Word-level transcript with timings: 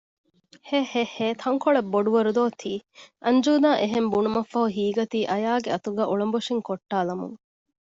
ހެހެހެ 0.69 1.27
ތަންކޮޅެއް 1.41 1.89
ބޮޑުވަރު 1.93 2.31
ދޯ 2.37 2.45
ތީ 2.61 2.71
އަންޖޫދާ 3.25 3.71
އެހެން 3.81 4.09
ބުނުމަށްފަހު 4.13 4.67
ހީގަތީ 4.77 5.19
އާޔާގެ 5.31 5.69
އަތުގައި 5.73 6.09
އުޅަނބޮށިން 6.09 6.63
ކޮށްޓާލަމުން 6.67 7.35